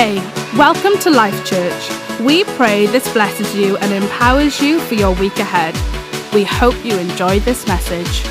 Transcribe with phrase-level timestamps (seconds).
[0.00, 0.18] Hey,
[0.56, 2.20] welcome to Life Church.
[2.20, 5.74] We pray this blesses you and empowers you for your week ahead.
[6.32, 8.24] We hope you enjoyed this message.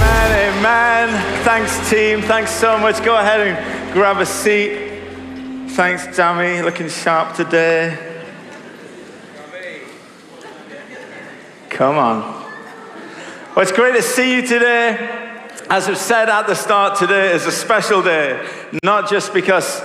[0.00, 1.44] Amen, amen.
[1.44, 2.22] Thanks, team.
[2.22, 3.04] Thanks so much.
[3.04, 4.98] Go ahead and grab a seat.
[5.76, 6.60] Thanks, Jamie.
[6.60, 8.11] Looking sharp today.
[11.72, 12.20] Come on.
[13.56, 14.90] Well, it's great to see you today.
[15.70, 18.46] As I've said at the start, today is a special day,
[18.84, 19.82] not just because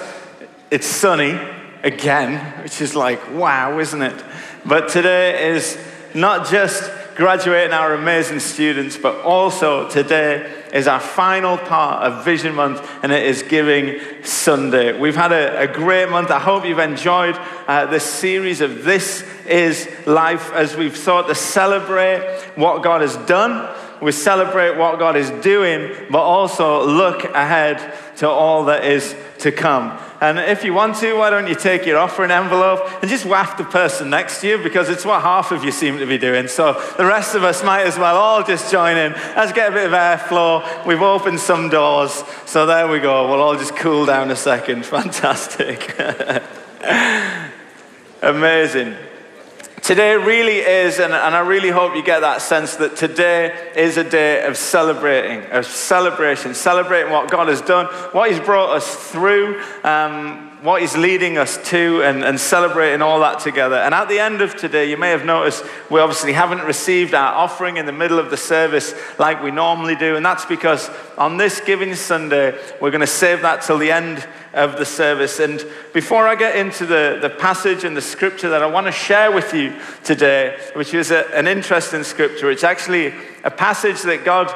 [0.69, 1.39] it's sunny
[1.83, 4.21] again, which is like, wow, isn't it?
[4.65, 5.77] But today is
[6.13, 12.53] not just graduating our amazing students, but also today is our final part of Vision
[12.53, 14.97] Month, and it is Giving Sunday.
[14.97, 16.29] We've had a, a great month.
[16.29, 17.35] I hope you've enjoyed
[17.67, 22.21] uh, this series of This is Life as we've sought to celebrate
[22.53, 23.67] what God has done.
[24.01, 29.51] We celebrate what God is doing, but also look ahead to all that is to
[29.51, 29.97] come.
[30.19, 33.59] And if you want to, why don't you take your offering envelope and just waft
[33.59, 36.47] the person next to you because it's what half of you seem to be doing.
[36.47, 39.13] So the rest of us might as well all just join in.
[39.13, 40.85] Let's get a bit of airflow.
[40.87, 42.23] We've opened some doors.
[42.45, 43.29] So there we go.
[43.29, 44.85] We'll all just cool down a second.
[44.87, 45.95] Fantastic.
[48.23, 48.95] Amazing.
[49.87, 53.95] Today really is, and, and, I really hope you get that sense that today is
[53.95, 58.93] a day of celebrating, of celebration, celebrating what God has done, what He's brought us
[58.93, 63.77] through, um, what He's leading us to, and, and celebrating all that together.
[63.77, 67.33] And at the end of today, you may have noticed we obviously haven't received our
[67.33, 71.37] offering in the middle of the service like we normally do, and that's because on
[71.37, 74.27] this Giving Sunday, we're going to save that till the end
[74.57, 75.39] of the service.
[75.39, 75.63] And
[75.93, 79.31] before I get into the, the passage and the scripture that I want to share
[79.31, 84.53] with you today, which is a, an interesting scripture, it's actually a passage that God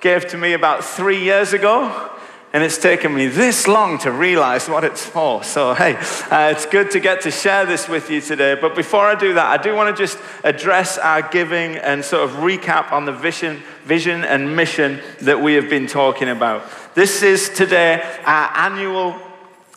[0.00, 2.10] gave to me about three years ago.
[2.52, 5.44] And it's taken me this long to realize what it's for.
[5.44, 5.96] So, hey,
[6.30, 8.56] uh, it's good to get to share this with you today.
[8.58, 12.22] But before I do that, I do want to just address our giving and sort
[12.24, 16.64] of recap on the vision, vision and mission that we have been talking about.
[16.94, 19.20] This is today our annual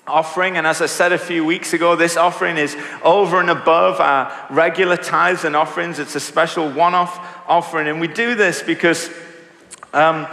[0.10, 0.58] offering.
[0.58, 4.48] And as I said a few weeks ago, this offering is over and above our
[4.50, 6.00] regular tithes and offerings.
[6.00, 7.88] It's a special one off offering.
[7.88, 9.10] And we do this because
[9.94, 10.28] um,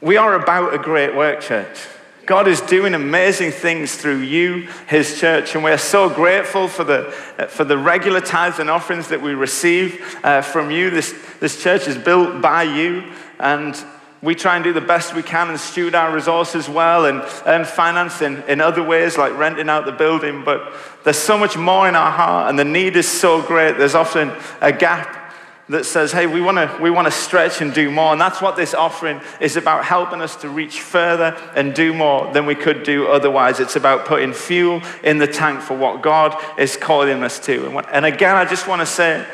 [0.00, 1.78] we are about a great work, church.
[2.24, 7.10] God is doing amazing things through you, His church, and we're so grateful for the,
[7.48, 10.90] for the regular tithes and offerings that we receive uh, from you.
[10.90, 13.04] This, this church is built by you,
[13.40, 13.74] and
[14.22, 17.64] we try and do the best we can and steward our resources well and earn
[17.64, 20.44] finance in, in other ways, like renting out the building.
[20.44, 20.72] But
[21.02, 23.76] there's so much more in our heart, and the need is so great.
[23.78, 25.18] There's often a gap
[25.68, 28.12] that says, hey, we want to we wanna stretch and do more.
[28.12, 32.32] And that's what this offering is about helping us to reach further and do more
[32.32, 33.58] than we could do otherwise.
[33.58, 37.66] It's about putting fuel in the tank for what God is calling us to.
[37.66, 39.26] And, and again, I just want to say,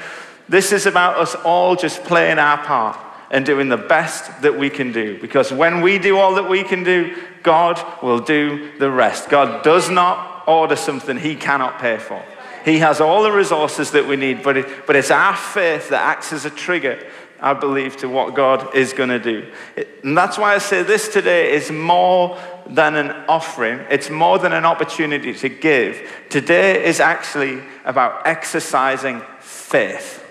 [0.49, 4.71] this is about us all just playing our part and doing the best that we
[4.71, 5.21] can do.
[5.21, 9.29] Because when we do all that we can do, God will do the rest.
[9.29, 12.23] God does not order something he cannot pay for.
[12.65, 16.03] He has all the resources that we need, but, it, but it's our faith that
[16.03, 16.99] acts as a trigger,
[17.41, 19.47] I believe, to what God is going to do.
[19.77, 24.39] It, and that's why I say this today is more than an offering, it's more
[24.39, 26.11] than an opportunity to give.
[26.29, 30.25] Today is actually about exercising faith.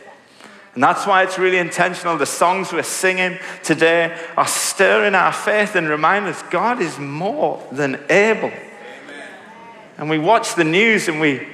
[0.77, 2.19] And that's why it's really intentional.
[2.19, 7.65] The songs we're singing today are stirring our faith and remind us God is more
[7.71, 8.49] than able.
[8.49, 9.29] Amen.
[9.97, 11.47] And we watch the news and we,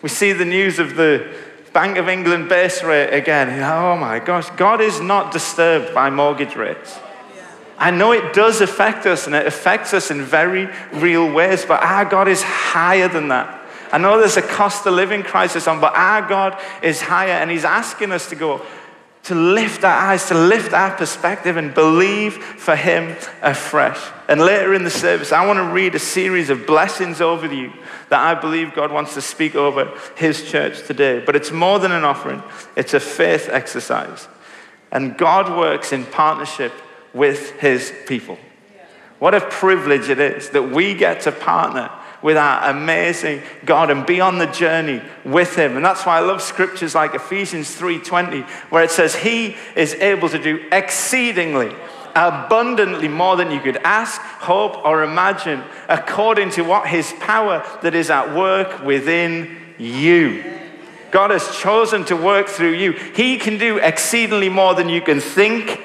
[0.00, 1.28] we see the news of the
[1.72, 3.48] Bank of England base rate again.
[3.64, 7.00] Oh my gosh, God is not disturbed by mortgage rates.
[7.78, 11.82] I know it does affect us and it affects us in very real ways, but
[11.82, 13.57] our God is higher than that.
[13.92, 17.50] I know there's a cost of living crisis on, but our God is higher and
[17.50, 18.64] He's asking us to go,
[19.24, 24.00] to lift our eyes, to lift our perspective and believe for Him afresh.
[24.28, 27.72] And later in the service, I want to read a series of blessings over you
[28.08, 31.22] that I believe God wants to speak over His church today.
[31.24, 32.42] But it's more than an offering,
[32.76, 34.28] it's a faith exercise.
[34.90, 36.72] And God works in partnership
[37.12, 38.38] with His people.
[39.18, 41.90] What a privilege it is that we get to partner
[42.22, 45.76] with our amazing God and be on the journey with him.
[45.76, 50.28] And that's why I love scriptures like Ephesians 3:20 where it says he is able
[50.28, 51.74] to do exceedingly
[52.14, 57.94] abundantly more than you could ask, hope or imagine according to what his power that
[57.94, 60.42] is at work within you.
[61.10, 62.92] God has chosen to work through you.
[62.92, 65.80] He can do exceedingly more than you can think,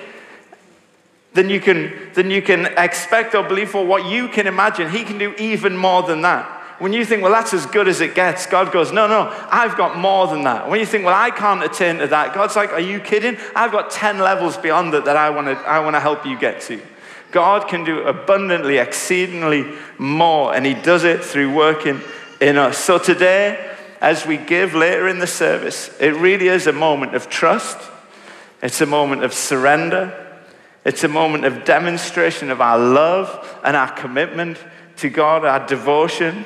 [1.34, 4.90] than you can, than you can expect or believe, for what you can imagine.
[4.90, 6.62] He can do even more than that.
[6.80, 9.78] When you think, well, that's as good as it gets, God goes, no, no, I've
[9.78, 10.68] got more than that.
[10.70, 13.38] When you think, well, I can't attain to that, God's like, are you kidding?
[13.56, 16.38] I've got 10 levels beyond it that I want to I want to help you
[16.38, 16.82] get to.
[17.32, 19.66] God can do abundantly, exceedingly
[19.98, 22.02] more, and He does it through working
[22.42, 22.78] in us.
[22.78, 27.30] So today, as we give later in the service, it really is a moment of
[27.30, 27.78] trust.
[28.62, 30.23] It's a moment of surrender.
[30.86, 34.58] It's a moment of demonstration of our love and our commitment
[34.98, 36.46] to God, our devotion.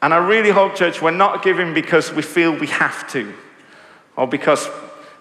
[0.00, 3.32] And I really hope, church, we're not giving because we feel we have to,
[4.16, 4.68] or because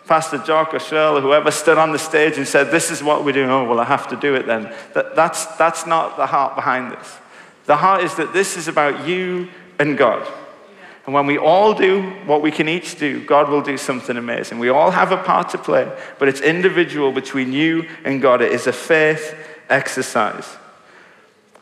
[0.07, 3.23] Pastor Jock or Cheryl or whoever stood on the stage and said, This is what
[3.23, 3.49] we're doing.
[3.49, 4.73] Oh, well, I have to do it then.
[4.93, 7.17] That, that's, that's not the heart behind this.
[7.67, 9.49] The heart is that this is about you
[9.79, 10.27] and God.
[11.05, 14.59] And when we all do what we can each do, God will do something amazing.
[14.59, 18.41] We all have a part to play, but it's individual between you and God.
[18.41, 19.35] It is a faith
[19.69, 20.47] exercise.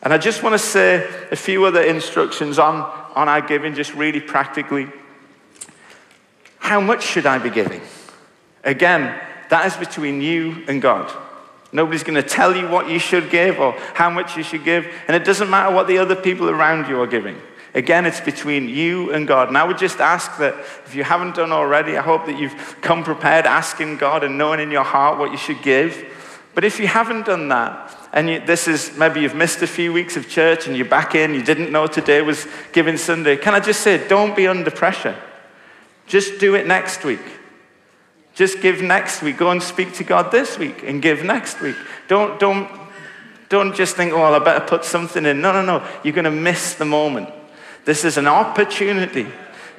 [0.02, 2.76] And I just want to say a few other instructions on,
[3.16, 4.88] on our giving, just really practically.
[6.58, 7.82] How much should I be giving?
[8.64, 9.20] Again,
[9.50, 11.12] that is between you and God.
[11.72, 14.88] Nobody's going to tell you what you should give or how much you should give.
[15.08, 17.38] And it doesn't matter what the other people around you are giving.
[17.74, 19.48] Again, it's between you and God.
[19.48, 20.56] And I would just ask that
[20.86, 24.60] if you haven't done already, I hope that you've come prepared asking God and knowing
[24.60, 26.06] in your heart what you should give.
[26.56, 29.94] But if you haven't done that, and you, this is maybe you've missed a few
[29.94, 33.54] weeks of church and you're back in, you didn't know today was Giving Sunday, can
[33.54, 35.16] I just say, don't be under pressure.
[36.08, 37.22] Just do it next week.
[38.34, 39.38] Just give next week.
[39.38, 41.76] Go and speak to God this week and give next week.
[42.08, 42.72] Don't, don't,
[43.48, 45.40] don't just think, oh, well, I better put something in.
[45.42, 45.88] No, no, no.
[46.04, 47.30] You're going to miss the moment.
[47.86, 49.28] This is an opportunity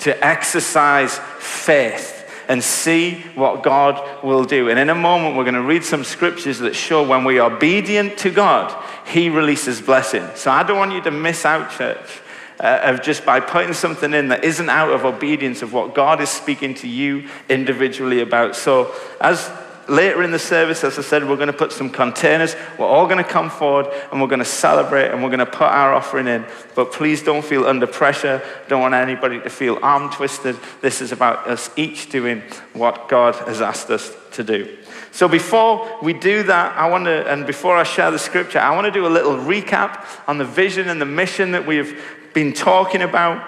[0.00, 2.16] to exercise faith
[2.48, 4.70] and see what God will do.
[4.70, 7.52] And in a moment, we're going to read some scriptures that show when we are
[7.52, 8.76] obedient to God,
[9.06, 10.26] He releases blessing.
[10.34, 12.20] So I don't want you to miss out, church.
[12.58, 16.20] Uh, of just by putting something in that isn't out of obedience of what God
[16.20, 18.54] is speaking to you individually about.
[18.54, 19.50] So, as
[19.90, 22.54] later in the service, as I said, we're going to put some containers.
[22.78, 25.46] We're all going to come forward and we're going to celebrate and we're going to
[25.46, 26.46] put our offering in.
[26.74, 28.42] But please don't feel under pressure.
[28.68, 30.56] Don't want anybody to feel arm twisted.
[30.80, 32.42] This is about us each doing
[32.72, 34.78] what God has asked us to do.
[35.12, 38.74] So before we do that, I want to, and before I share the scripture, I
[38.74, 42.00] want to do a little recap on the vision and the mission that we've
[42.32, 43.44] been talking about.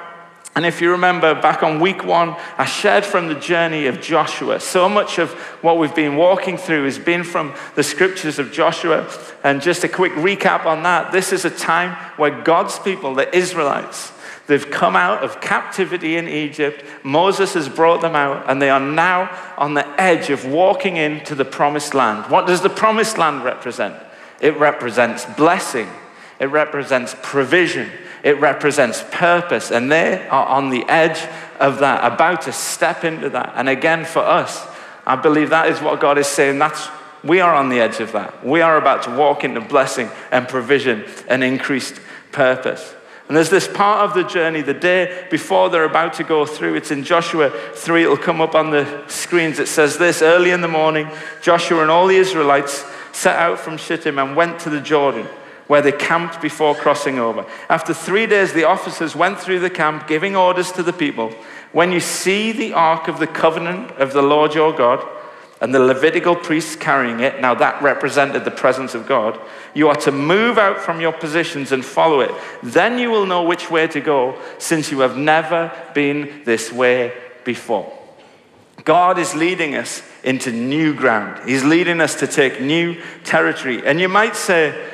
[0.54, 4.60] And if you remember back on week one, I shared from the journey of Joshua.
[4.60, 5.32] So much of
[5.62, 9.08] what we've been walking through has been from the scriptures of Joshua.
[9.43, 13.34] And just a quick recap on that this is a time where God's people, the
[13.34, 14.12] Israelites,
[14.46, 16.84] they've come out of captivity in Egypt.
[17.02, 21.34] Moses has brought them out, and they are now on the edge of walking into
[21.34, 22.31] the promised land.
[22.31, 23.96] What does the promised land represent?
[24.43, 25.88] It represents blessing,
[26.38, 27.90] it represents provision
[28.23, 29.71] it represents purpose.
[29.71, 31.29] And they are on the edge
[31.59, 33.53] of that, about to step into that.
[33.57, 34.67] And again, for us,
[35.07, 36.59] I believe that is what God is saying.
[36.59, 36.89] That's
[37.25, 38.45] we are on the edge of that.
[38.45, 42.01] We are about to walk into blessing and provision and increased
[42.33, 42.95] purpose.
[43.29, 46.75] And there's this part of the journey, the day before they're about to go through.
[46.75, 48.02] It's in Joshua 3.
[48.02, 49.61] It'll come up on the screens.
[49.61, 51.09] It says this Early in the morning,
[51.41, 55.29] Joshua and all the Israelites set out from Shittim and went to the Jordan
[55.73, 57.47] where they camped before crossing over.
[57.71, 61.31] After three days, the officers went through the camp, giving orders to the people
[61.73, 65.02] When you see the ark of the covenant of the Lord your God,
[65.62, 69.41] and the Levitical priests carrying it, now that represented the presence of God,
[69.73, 72.33] you are to move out from your positions and follow it.
[72.62, 77.14] Then you will know which way to go, since you have never been this way
[77.45, 77.91] before.
[78.85, 81.49] God is leading us into new ground.
[81.49, 83.87] He's leading us to take new territory.
[83.87, 84.93] And you might say,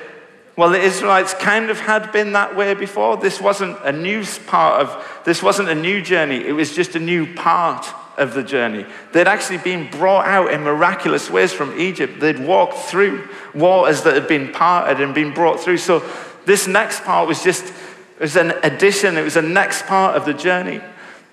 [0.58, 3.16] well, the Israelites kind of had been that way before.
[3.16, 6.44] This wasn't a new part of, this wasn't a new journey.
[6.44, 7.86] It was just a new part
[8.16, 8.84] of the journey.
[9.12, 12.18] They'd actually been brought out in miraculous ways from Egypt.
[12.18, 15.78] They'd walked through waters that had been parted and been brought through.
[15.78, 16.02] So
[16.44, 19.16] this next part was just, it was an addition.
[19.16, 20.80] It was the next part of the journey.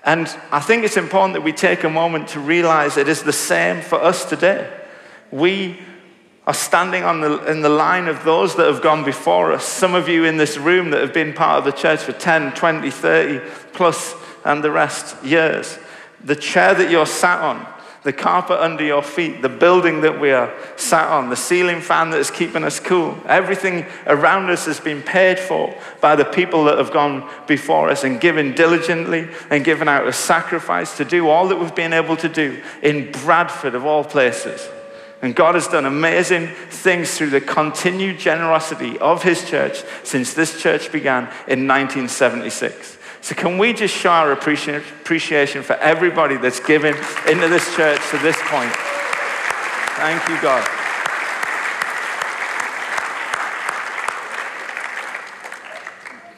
[0.04, 3.32] And I think it's important that we take a moment to realize it is the
[3.32, 4.72] same for us today.
[5.32, 5.80] We
[6.46, 9.64] are standing on the, in the line of those that have gone before us.
[9.64, 12.52] Some of you in this room that have been part of the church for 10,
[12.52, 15.78] 20, 30 plus, and the rest years.
[16.24, 17.66] The chair that you're sat on,
[18.04, 22.10] the carpet under your feet, the building that we are sat on, the ceiling fan
[22.10, 23.18] that is keeping us cool.
[23.26, 28.04] Everything around us has been paid for by the people that have gone before us
[28.04, 32.16] and given diligently and given out a sacrifice to do all that we've been able
[32.18, 34.68] to do in Bradford, of all places.
[35.26, 40.62] And God has done amazing things through the continued generosity of His church since this
[40.62, 42.96] church began in 1976.
[43.22, 46.94] So, can we just show our appreciation for everybody that's given
[47.28, 48.70] into this church to this point?
[49.96, 50.64] Thank you, God.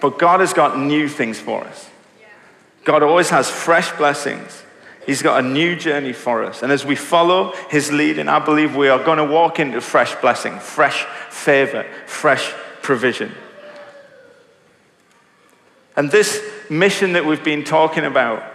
[0.00, 1.90] But God has got new things for us.
[2.84, 4.62] God always has fresh blessings.
[5.08, 6.62] He's got a new journey for us.
[6.62, 10.14] And as we follow his leading, I believe we are going to walk into fresh
[10.16, 13.32] blessing, fresh favor, fresh provision.
[15.96, 18.52] And this mission that we've been talking about,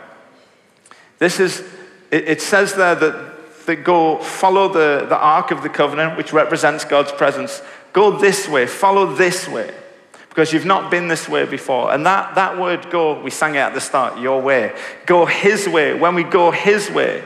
[1.18, 1.62] this is,
[2.12, 6.34] it, it says there that, that go follow the, the Ark of the Covenant, which
[6.34, 7.64] represents God's presence.
[7.94, 9.74] Go this way, follow this way,
[10.34, 11.94] because you've not been this way before.
[11.94, 14.76] And that, that word go, we sang it at the start, your way.
[15.06, 15.94] Go his way.
[15.94, 17.24] When we go his way,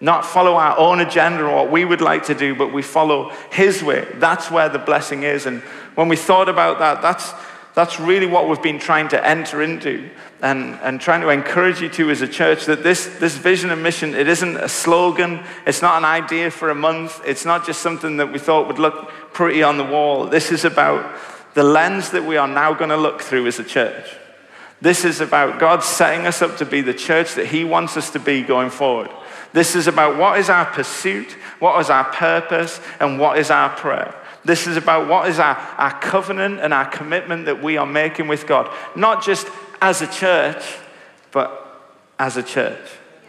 [0.00, 3.30] not follow our own agenda or what we would like to do, but we follow
[3.50, 4.06] his way.
[4.14, 5.46] That's where the blessing is.
[5.46, 5.62] And
[5.96, 7.32] when we thought about that, that's
[7.74, 10.10] that's really what we've been trying to enter into
[10.42, 13.82] and, and trying to encourage you to as a church that this, this vision and
[13.82, 17.80] mission, it isn't a slogan, it's not an idea for a month, it's not just
[17.80, 20.26] something that we thought would look pretty on the wall.
[20.26, 21.18] This is about
[21.54, 24.16] the lens that we are now going to look through is a church.
[24.80, 28.10] This is about God setting us up to be the church that He wants us
[28.10, 29.10] to be going forward.
[29.52, 33.68] This is about what is our pursuit, what is our purpose, and what is our
[33.76, 34.14] prayer.
[34.44, 38.26] This is about what is our, our covenant and our commitment that we are making
[38.26, 39.46] with God, not just
[39.80, 40.64] as a church,
[41.30, 42.80] but as a church.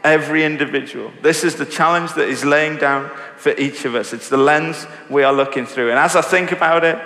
[0.04, 1.12] Every individual.
[1.22, 4.12] This is the challenge that He's laying down for each of us.
[4.12, 5.92] It's the lens we are looking through.
[5.92, 6.98] And as I think about it,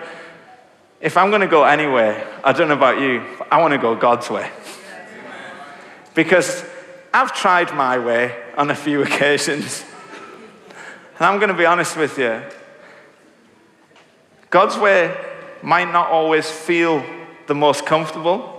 [0.99, 3.95] if I'm going to go anywhere, I don't know about you, I want to go
[3.95, 4.49] God's way.
[6.15, 6.65] Because
[7.13, 9.85] I've tried my way on a few occasions.
[11.17, 12.41] And I'm going to be honest with you,
[14.49, 15.15] God's way
[15.61, 17.03] might not always feel
[17.47, 18.53] the most comfortable.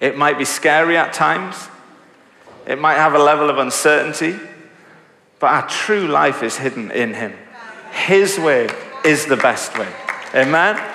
[0.00, 1.68] It might be scary at times.
[2.66, 4.38] It might have a level of uncertainty.
[5.38, 7.34] But our true life is hidden in Him.
[7.92, 8.68] His way
[9.04, 9.88] is the best way.
[10.34, 10.91] Amen?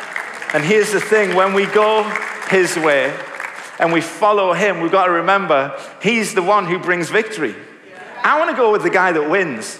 [0.54, 2.04] And here's the thing when we go
[2.50, 3.13] His way
[3.80, 7.56] and we follow Him, we've got to remember He's the one who brings victory.
[8.24, 9.80] I want to go with the guy that wins.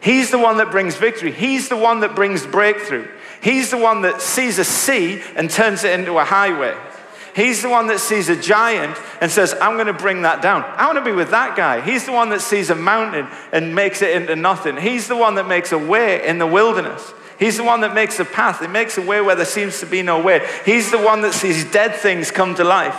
[0.00, 1.32] He's the one that brings victory.
[1.32, 3.08] He's the one that brings breakthrough.
[3.42, 6.76] He's the one that sees a sea and turns it into a highway.
[7.34, 10.64] He's the one that sees a giant and says, I'm going to bring that down.
[10.64, 11.80] I want to be with that guy.
[11.80, 14.76] He's the one that sees a mountain and makes it into nothing.
[14.76, 17.12] He's the one that makes a way in the wilderness.
[17.38, 18.60] He's the one that makes a path.
[18.60, 20.46] He makes a way where there seems to be no way.
[20.64, 22.98] He's the one that sees dead things come to life.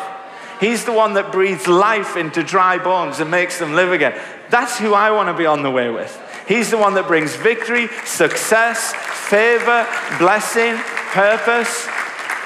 [0.59, 4.19] He's the one that breathes life into dry bones and makes them live again.
[4.49, 6.17] That's who I want to be on the way with.
[6.47, 8.93] He's the one that brings victory, success,
[9.29, 10.75] favor, blessing,
[11.11, 11.87] purpose.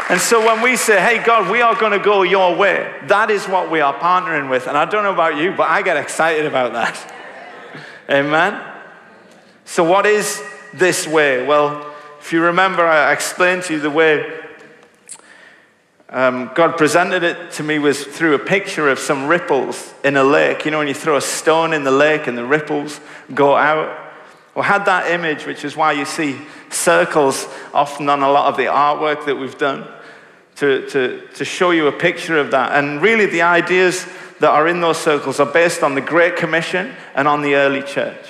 [0.10, 3.32] And so when we say, hey, God, we are going to go your way, that
[3.32, 4.68] is what we are partnering with.
[4.68, 7.14] And I don't know about you, but I get excited about that.
[8.10, 8.62] Amen?
[9.64, 11.46] So, what is this way?
[11.46, 14.44] Well, if you remember, I explained to you the way
[16.14, 20.24] um, God presented it to me was through a picture of some ripples in a
[20.24, 20.64] lake.
[20.64, 23.02] You know, when you throw a stone in the lake and the ripples
[23.34, 24.00] go out.
[24.54, 26.38] Well, had that image, which is why you see
[26.70, 29.88] circles often on a lot of the artwork that we've done,
[30.58, 32.74] to, to, to show you a picture of that.
[32.74, 34.06] And really, the ideas
[34.40, 37.82] that are in those circles are based on the Great Commission and on the early
[37.82, 38.28] church.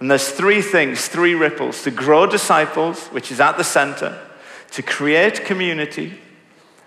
[0.00, 4.18] And there's three things, three ripples to grow disciples, which is at the center,
[4.72, 6.18] to create community,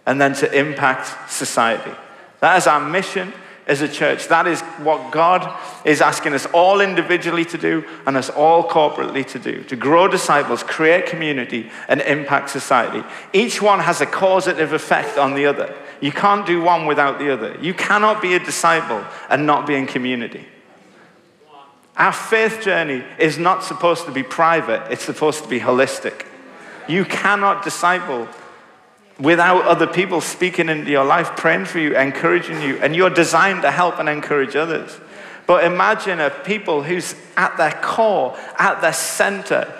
[0.05, 1.91] and then to impact society.
[2.39, 3.33] That is our mission
[3.67, 4.27] as a church.
[4.27, 9.25] That is what God is asking us all individually to do and us all corporately
[9.27, 13.03] to do to grow disciples, create community, and impact society.
[13.33, 15.75] Each one has a causative effect on the other.
[16.01, 17.57] You can't do one without the other.
[17.61, 20.45] You cannot be a disciple and not be in community.
[21.97, 26.25] Our faith journey is not supposed to be private, it's supposed to be holistic.
[26.87, 28.27] You cannot disciple
[29.19, 33.61] without other people speaking into your life, praying for you, encouraging you, and you're designed
[33.61, 34.99] to help and encourage others.
[35.45, 39.71] But imagine a people who's at their core, at their center,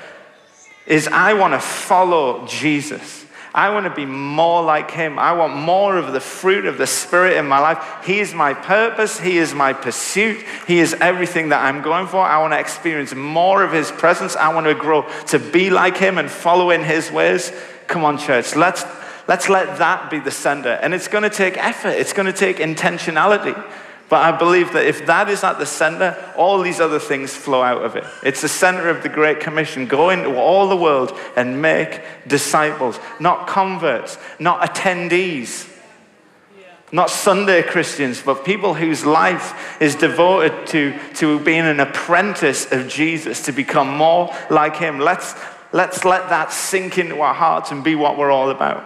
[0.86, 3.21] is I want to follow Jesus.
[3.54, 5.20] I want to be more like him.
[5.20, 8.06] I want more of the fruit of the Spirit in my life.
[8.06, 9.20] He is my purpose.
[9.20, 10.46] He is my pursuit.
[10.68, 12.22] He is everything that I'm going for.
[12.22, 14.38] I want to experience more of his presence.
[14.38, 17.52] I want to grow to be like him and follow in his ways.
[17.88, 18.56] Come on, church.
[18.56, 18.86] Let's,
[19.28, 20.70] let's let that be the center.
[20.70, 23.62] And it's going to take effort, it's going to take intentionality.
[24.12, 27.62] But I believe that if that is at the center, all these other things flow
[27.62, 28.04] out of it.
[28.24, 29.86] It's the center of the Great Commission.
[29.86, 35.66] Go into all the world and make disciples, not converts, not attendees,
[36.92, 42.90] not Sunday Christians, but people whose life is devoted to, to being an apprentice of
[42.90, 45.00] Jesus, to become more like Him.
[45.00, 45.36] Let's,
[45.72, 48.84] let's let that sink into our hearts and be what we're all about.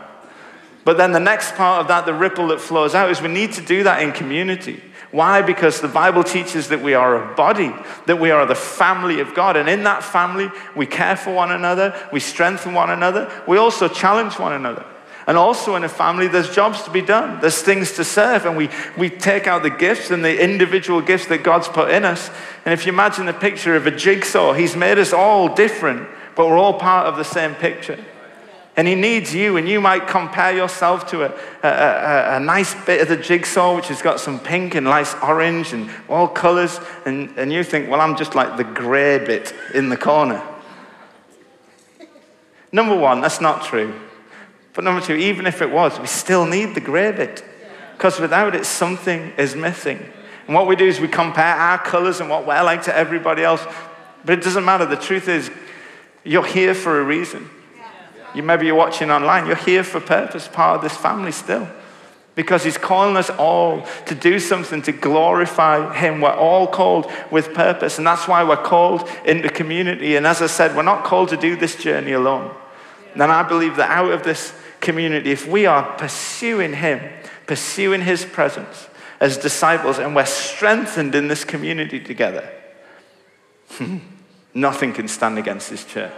[0.83, 3.53] But then the next part of that, the ripple that flows out, is we need
[3.53, 4.83] to do that in community.
[5.15, 5.41] Why?
[5.41, 7.73] Because the Bible teaches that we are a body,
[8.05, 9.55] that we are the family of God.
[9.55, 13.87] And in that family, we care for one another, we strengthen one another, we also
[13.87, 14.85] challenge one another.
[15.25, 18.57] And also in a family, there's jobs to be done, there's things to serve, and
[18.57, 22.29] we, we take out the gifts and the individual gifts that God's put in us.
[22.65, 26.45] And if you imagine the picture of a jigsaw, He's made us all different, but
[26.49, 28.03] we're all part of the same picture.
[28.77, 31.29] And he needs you, and you might compare yourself to a,
[31.63, 35.15] a, a, a, nice bit of the jigsaw, which has got some pink and nice
[35.23, 39.53] orange and all colors, and, and you think, well, I'm just like the gray bit
[39.73, 40.43] in the corner.
[42.73, 43.97] Number one, that's not true.
[44.73, 47.45] But number two, even if it was, we still need the gray bit,
[47.93, 50.05] because without it, something is missing.
[50.47, 53.41] And what we do is we compare our colors and what we're like to everybody
[53.41, 53.65] else,
[54.25, 54.85] but it doesn't matter.
[54.85, 55.49] The truth is,
[56.25, 57.49] you're here for a reason.
[58.35, 59.47] You maybe you're watching online.
[59.47, 61.67] You're here for purpose, part of this family still.
[62.35, 66.19] Because he's calling us all to do something to glorify him.
[66.19, 70.17] We're all called with purpose, and that's why we're called into community.
[70.17, 72.53] And as I said, we're not called to do this journey alone.
[73.13, 76.99] And I believe that out of this community, if we are pursuing him,
[77.47, 78.89] pursuing his presence
[79.21, 82.49] as disciples, and we're strengthened in this community together,
[84.53, 86.11] nothing can stand against this church.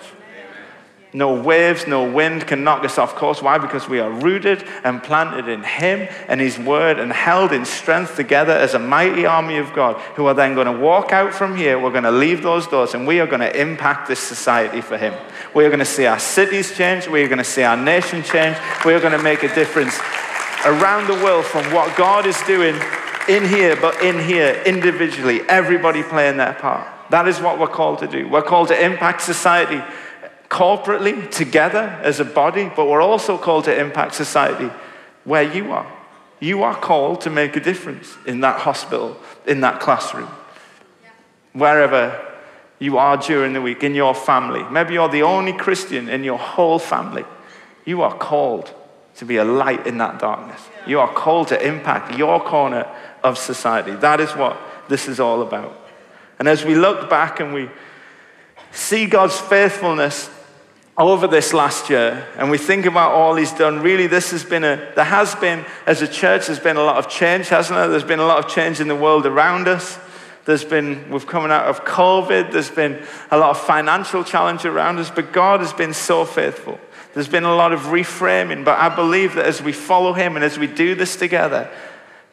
[1.17, 3.41] No waves, no wind can knock us off course.
[3.41, 3.57] Why?
[3.57, 8.15] Because we are rooted and planted in Him and His Word and held in strength
[8.15, 11.57] together as a mighty army of God who are then going to walk out from
[11.57, 11.79] here.
[11.79, 14.95] We're going to leave those doors and we are going to impact this society for
[14.95, 15.15] Him.
[15.55, 17.07] We are going to see our cities change.
[17.07, 18.55] We are going to see our nation change.
[18.85, 19.97] We are going to make a difference
[20.65, 22.75] around the world from what God is doing
[23.27, 26.87] in here, but in here individually, everybody playing their part.
[27.09, 28.27] That is what we're called to do.
[28.27, 29.81] We're called to impact society
[30.49, 34.69] corporately, together as a body, but we're also called to impact society
[35.23, 35.91] where you are.
[36.39, 40.29] You are called to make a difference in that hospital, in that classroom,
[41.53, 42.23] wherever
[42.79, 44.63] you are during the week, in your family.
[44.71, 47.25] Maybe you're the only Christian in your whole family.
[47.85, 48.73] You are called
[49.15, 50.61] to be a light in that darkness.
[50.85, 52.87] You are called to impact your corner
[53.23, 53.95] of society.
[53.95, 54.57] That is what
[54.87, 55.75] this is all about.
[56.37, 57.69] And as we look back and we
[58.71, 60.29] see God's faithfulness
[60.97, 64.63] over this last year and we think about all he's done, really this has been
[64.63, 67.87] a, there has been, as a church, there's been a lot of change, hasn't there?
[67.87, 69.99] There's been a lot of change in the world around us.
[70.45, 74.97] There's been, we've coming out of COVID, there's been a lot of financial challenge around
[74.97, 76.79] us, but God has been so faithful.
[77.13, 80.45] There's been a lot of reframing, but I believe that as we follow him and
[80.45, 81.69] as we do this together,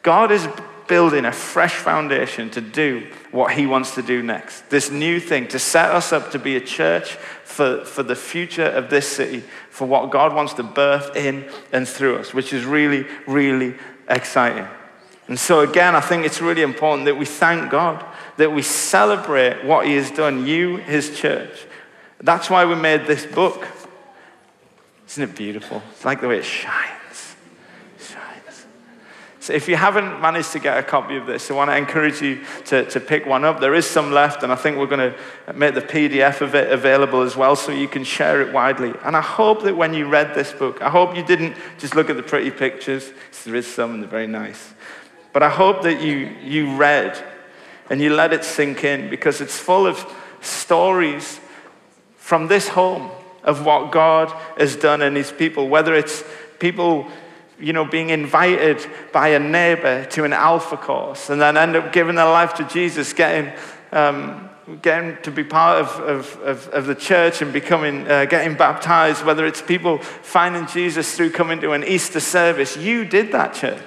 [0.01, 0.47] God is
[0.87, 4.69] building a fresh foundation to do what he wants to do next.
[4.69, 7.11] This new thing, to set us up to be a church
[7.43, 11.87] for, for the future of this city, for what God wants to birth in and
[11.87, 13.75] through us, which is really, really
[14.07, 14.67] exciting.
[15.27, 18.05] And so, again, I think it's really important that we thank God,
[18.37, 21.65] that we celebrate what He has done, you, His church.
[22.21, 23.67] That's why we made this book.
[25.07, 25.81] Isn't it beautiful?
[25.91, 26.94] It's like the way it shines.
[29.45, 32.19] So if you haven't managed to get a copy of this, I want to encourage
[32.19, 33.59] you to, to pick one up.
[33.59, 36.71] There is some left, and I think we're going to make the PDF of it
[36.71, 38.91] available as well so you can share it widely.
[39.03, 42.09] And I hope that when you read this book, I hope you didn't just look
[42.09, 43.11] at the pretty pictures.
[43.43, 44.73] There is some, and they're very nice.
[45.31, 47.15] But I hope that you, you read
[47.91, 51.39] and you let it sink in because it's full of stories
[52.17, 53.11] from this home
[53.43, 56.23] of what God has done in his people, whether it's
[56.57, 57.07] people
[57.59, 61.93] you know, being invited by a neighbor to an alpha course and then end up
[61.93, 63.51] giving their life to Jesus, getting,
[63.91, 64.49] um,
[64.81, 69.23] getting to be part of, of, of, of the church and becoming, uh, getting baptized,
[69.25, 72.75] whether it's people finding Jesus through coming to an Easter service.
[72.75, 73.81] You did that, church.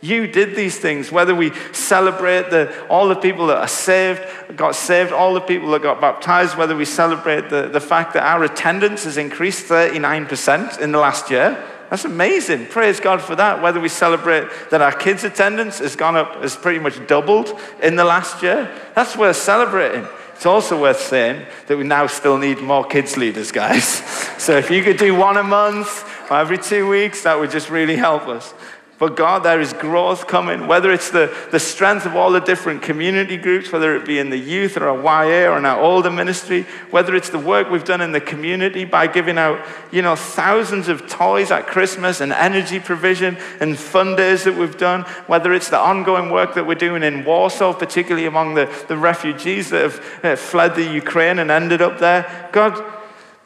[0.00, 4.22] You did these things, whether we celebrate the, all the people that are saved,
[4.56, 8.22] got saved, all the people that got baptized, whether we celebrate the, the fact that
[8.22, 11.60] our attendance has increased 39% in the last year.
[11.90, 12.66] That's amazing.
[12.66, 13.62] Praise God for that.
[13.62, 17.96] Whether we celebrate that our kids' attendance has gone up, has pretty much doubled in
[17.96, 18.70] the last year.
[18.94, 20.06] That's worth celebrating.
[20.34, 24.02] It's also worth saying that we now still need more kids leaders, guys.
[24.38, 27.70] So if you could do one a month or every two weeks, that would just
[27.70, 28.54] really help us.
[28.98, 32.82] But God, there is growth coming, whether it's the, the strength of all the different
[32.82, 36.10] community groups, whether it be in the youth or a YA or in our older
[36.10, 40.16] ministry, whether it's the work we've done in the community by giving out, you know,
[40.16, 45.52] thousands of toys at Christmas and energy provision and fun days that we've done, whether
[45.52, 49.92] it's the ongoing work that we're doing in Warsaw, particularly among the, the refugees that
[50.22, 52.48] have fled the Ukraine and ended up there.
[52.50, 52.82] God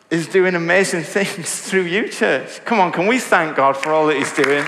[0.08, 2.64] is doing amazing things through you, church.
[2.64, 4.64] Come on, can we thank God for all that He's doing?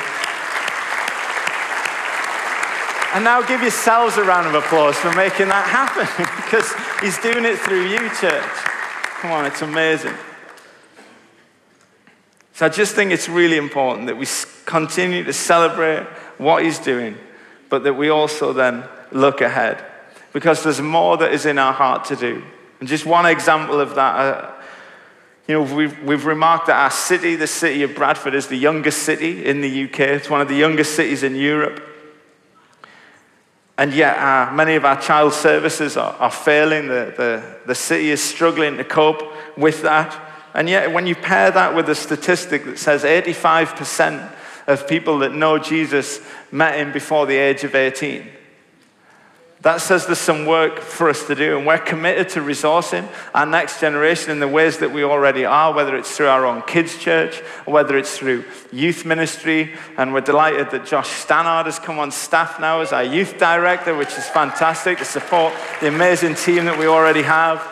[3.14, 6.04] And now give yourselves a round of applause for making that happen
[6.44, 8.42] because he's doing it through you, church.
[9.20, 10.14] Come on, it's amazing.
[12.54, 14.26] So I just think it's really important that we
[14.66, 16.02] continue to celebrate
[16.38, 17.16] what he's doing,
[17.68, 19.84] but that we also then look ahead
[20.32, 22.42] because there's more that is in our heart to do.
[22.80, 24.16] And just one example of that.
[24.16, 24.50] Uh,
[25.46, 29.04] you know, we've, we've remarked that our city, the city of Bradford, is the youngest
[29.04, 30.00] city in the UK.
[30.00, 31.93] It's one of the youngest cities in Europe.
[33.76, 36.86] And yet, uh, many of our child services are, are failing.
[36.86, 39.22] The, the, the city is struggling to cope
[39.56, 40.20] with that.
[40.54, 44.32] And yet, when you pair that with a statistic that says 85%
[44.68, 46.20] of people that know Jesus
[46.52, 48.28] met him before the age of 18,
[49.64, 53.46] that says there's some work for us to do, and we're committed to resourcing our
[53.46, 56.98] next generation in the ways that we already are, whether it's through our own kids'
[56.98, 59.72] church, or whether it's through youth ministry.
[59.96, 63.96] And we're delighted that Josh Stannard has come on staff now as our youth director,
[63.96, 67.66] which is fantastic to support the amazing team that we already have.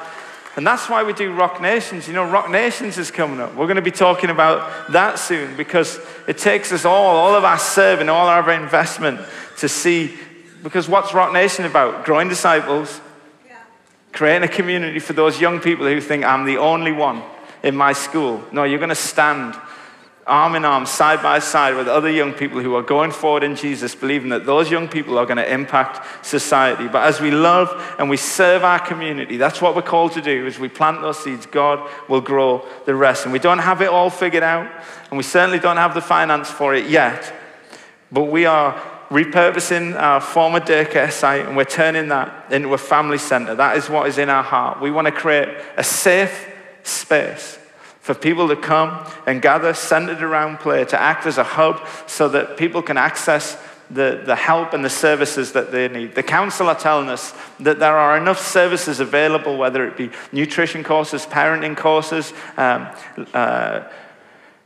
[0.56, 2.08] And that's why we do Rock Nations.
[2.08, 3.54] You know, Rock Nations is coming up.
[3.54, 7.44] We're going to be talking about that soon because it takes us all, all of
[7.44, 9.20] our serving, all of our investment
[9.58, 10.14] to see
[10.62, 12.04] because what's Rock Nation about?
[12.04, 13.00] Growing disciples,
[13.46, 13.58] yeah.
[14.12, 17.22] creating a community for those young people who think I'm the only one
[17.62, 18.42] in my school.
[18.52, 19.56] No, you're going to stand
[20.26, 23.56] arm in arm, side by side with other young people who are going forward in
[23.56, 26.86] Jesus, believing that those young people are going to impact society.
[26.86, 30.46] But as we love and we serve our community, that's what we're called to do.
[30.46, 33.24] As we plant those seeds, God will grow the rest.
[33.24, 34.70] And we don't have it all figured out,
[35.10, 37.32] and we certainly don't have the finance for it yet.
[38.12, 38.80] But we are
[39.12, 43.54] repurposing our former daycare site and we're turning that into a family center.
[43.54, 44.80] That is what is in our heart.
[44.80, 46.48] We want to create a safe
[46.82, 47.58] space
[48.00, 52.28] for people to come and gather centered around play, to act as a hub so
[52.30, 53.56] that people can access
[53.90, 56.14] the, the help and the services that they need.
[56.14, 60.82] The council are telling us that there are enough services available, whether it be nutrition
[60.82, 62.88] courses, parenting courses, um,
[63.34, 63.82] uh,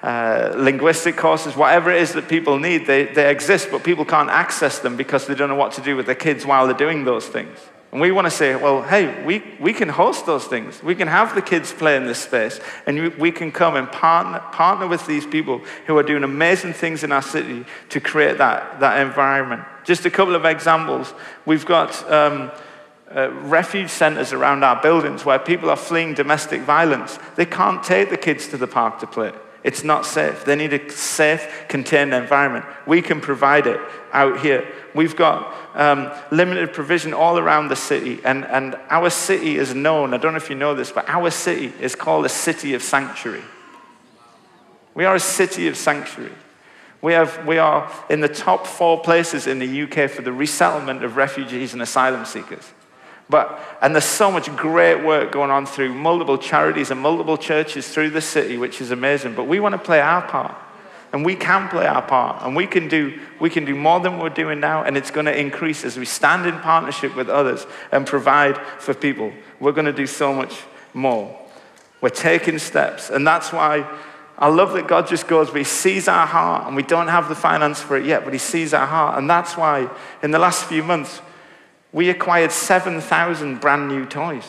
[0.06, 4.30] uh, linguistic courses, whatever it is that people need, they, they exist, but people can't
[4.30, 7.04] access them because they don't know what to do with their kids while they're doing
[7.04, 7.58] those things.
[7.90, 10.80] And we want to say, well, hey, we, we can host those things.
[10.80, 12.60] We can have the kids play in this space.
[12.86, 17.02] And we, can come and partner, partner with these people who are doing amazing things
[17.02, 19.64] in our city to create that, that environment.
[19.84, 21.14] Just a couple of examples.
[21.46, 22.52] We've got um,
[23.12, 27.18] uh, refuge centers around our buildings where people are fleeing domestic violence.
[27.34, 29.32] They can't take the kids to the park to play.
[29.66, 30.44] It's not safe.
[30.44, 32.64] They need a safe, contained environment.
[32.86, 33.80] We can provide it
[34.12, 34.64] out here.
[34.94, 40.14] We've got um, limited provision all around the city, and, and our city is known.
[40.14, 42.82] I don't know if you know this, but our city is called a city of
[42.82, 43.42] sanctuary.
[44.94, 46.32] We are a city of sanctuary.
[47.02, 51.02] We, have, we are in the top four places in the UK for the resettlement
[51.02, 52.72] of refugees and asylum seekers.
[53.28, 57.88] But, and there's so much great work going on through multiple charities and multiple churches
[57.88, 59.34] through the city, which is amazing.
[59.34, 60.54] But we want to play our part.
[61.12, 62.42] And we can play our part.
[62.42, 64.84] And we can do, we can do more than we're doing now.
[64.84, 68.94] And it's going to increase as we stand in partnership with others and provide for
[68.94, 69.32] people.
[69.58, 70.62] We're going to do so much
[70.94, 71.36] more.
[72.00, 73.10] We're taking steps.
[73.10, 73.88] And that's why
[74.38, 76.66] I love that God just goes, but He sees our heart.
[76.66, 79.18] And we don't have the finance for it yet, but He sees our heart.
[79.18, 79.88] And that's why
[80.22, 81.22] in the last few months,
[81.92, 84.44] we acquired 7,000 brand new toys.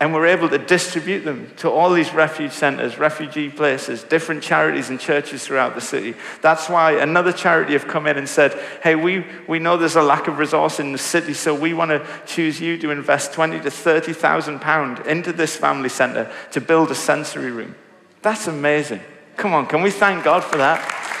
[0.00, 4.90] And we're able to distribute them to all these refuge centers, refugee places, different charities
[4.90, 6.14] and churches throughout the city.
[6.42, 10.02] That's why another charity have come in and said, hey, we, we know there's a
[10.02, 13.60] lack of resource in the city, so we want to choose you to invest 20
[13.60, 17.74] to 30,000 pounds into this family center to build a sensory room.
[18.20, 19.00] That's amazing.
[19.36, 21.13] Come on, can we thank God for that?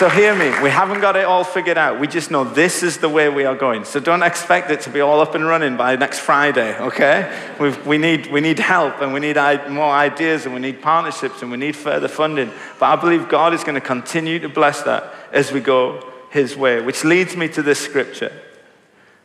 [0.00, 2.00] So hear me, we haven't got it all figured out.
[2.00, 3.84] We just know this is the way we are going.
[3.84, 7.30] So don't expect it to be all up and running by next Friday, okay?
[7.60, 9.36] We've, we, need, we need help and we need
[9.68, 12.50] more ideas and we need partnerships and we need further funding.
[12.78, 16.56] But I believe God is going to continue to bless that as we go His
[16.56, 18.32] way, which leads me to this scripture.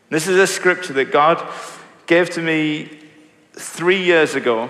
[0.10, 1.42] This is a scripture that God
[2.06, 3.00] gave to me
[3.54, 4.70] three years ago.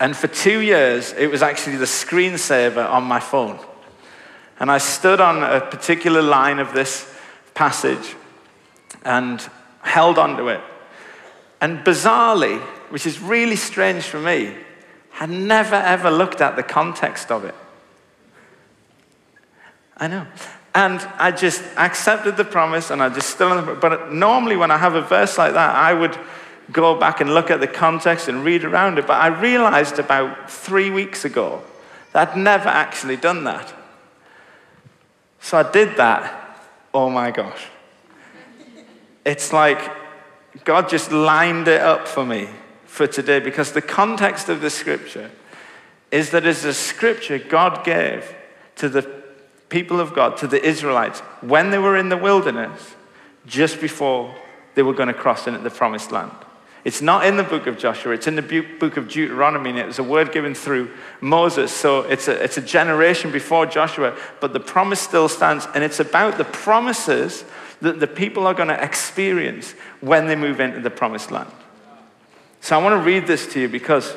[0.00, 3.60] And for two years, it was actually the screensaver on my phone.
[4.60, 7.12] And I stood on a particular line of this
[7.54, 8.16] passage
[9.04, 9.40] and
[9.82, 10.60] held onto it.
[11.60, 14.54] And bizarrely, which is really strange for me,
[15.10, 17.54] had never ever looked at the context of it.
[19.96, 20.26] I know.
[20.74, 23.80] And I just accepted the promise and I just it.
[23.80, 26.16] But normally, when I have a verse like that, I would
[26.70, 29.06] go back and look at the context and read around it.
[29.06, 31.62] But I realized about three weeks ago
[32.12, 33.74] that I'd never actually done that.
[35.48, 36.60] So I did that.
[36.92, 37.68] Oh my gosh.
[39.24, 39.80] It's like
[40.62, 42.50] God just lined it up for me
[42.84, 45.30] for today because the context of the scripture
[46.10, 48.34] is that it's a scripture God gave
[48.76, 49.10] to the
[49.70, 52.94] people of God, to the Israelites, when they were in the wilderness,
[53.46, 54.34] just before
[54.74, 56.36] they were going to cross into the promised land.
[56.88, 59.86] It's not in the book of Joshua, it's in the book of Deuteronomy, and it
[59.86, 61.70] was a word given through Moses.
[61.70, 66.00] So it's a, it's a generation before Joshua, but the promise still stands, and it's
[66.00, 67.44] about the promises
[67.82, 71.50] that the people are going to experience when they move into the promised land.
[72.62, 74.16] So I want to read this to you because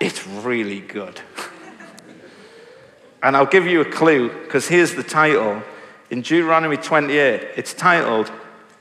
[0.00, 1.20] it's really good.
[3.22, 5.62] and I'll give you a clue because here's the title.
[6.10, 8.32] In Deuteronomy 28, it's titled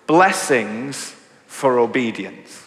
[0.08, 2.63] Blessings for Obedience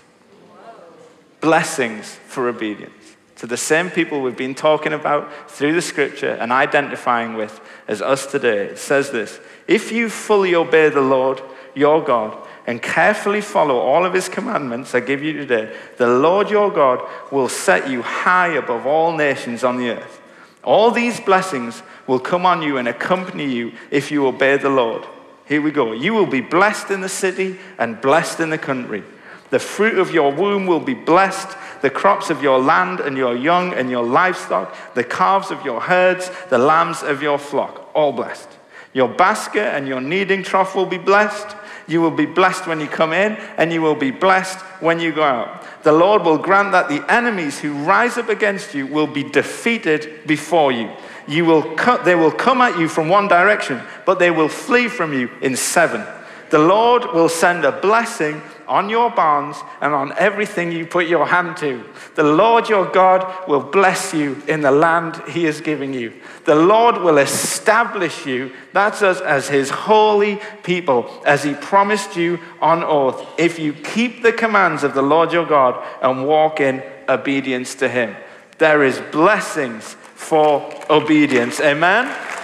[1.40, 6.50] blessings for obedience to the same people we've been talking about through the scripture and
[6.50, 8.66] identifying with as us today.
[8.66, 11.42] It says this If you fully obey the Lord
[11.74, 16.50] your God and carefully follow all of his commandments I give you today, the Lord
[16.50, 20.20] your God will set you high above all nations on the earth.
[20.64, 25.06] All these blessings will come on you and accompany you if you obey the Lord.
[25.44, 25.92] Here we go.
[25.92, 29.04] You will be blessed in the city and blessed in the country.
[29.50, 33.36] The fruit of your womb will be blessed, the crops of your land and your
[33.36, 38.12] young and your livestock, the calves of your herds, the lambs of your flock, all
[38.12, 38.48] blessed.
[38.92, 41.54] Your basket and your kneading trough will be blessed.
[41.86, 45.12] You will be blessed when you come in, and you will be blessed when you
[45.12, 45.64] go out.
[45.84, 50.26] The Lord will grant that the enemies who rise up against you will be defeated
[50.26, 50.90] before you.
[51.28, 54.88] You will cut, they will come at you from one direction, but they will flee
[54.88, 56.04] from you in seven.
[56.50, 61.26] The Lord will send a blessing on your barns and on everything you put your
[61.26, 61.84] hand to.
[62.14, 66.12] The Lord your God will bless you in the land he is giving you.
[66.44, 72.38] The Lord will establish you, that's us, as his holy people, as he promised you
[72.60, 76.82] on oath, if you keep the commands of the Lord your God and walk in
[77.08, 78.16] obedience to him.
[78.58, 81.60] There is blessings for obedience.
[81.60, 82.35] Amen.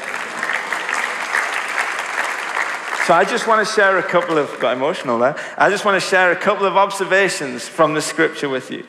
[3.06, 5.36] So I just want to share a couple of, got emotional there.
[5.58, 8.86] I just want to share a couple of observations from the scripture with you.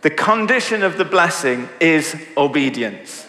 [0.00, 3.26] The condition of the blessing is obedience.